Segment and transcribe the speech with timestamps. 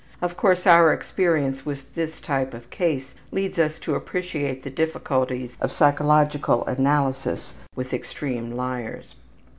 [0.19, 5.61] (Of course, our experience with this type of case leads us to appreciate the difficulties
[5.61, 9.13] of psychological analysis with extreme liars.)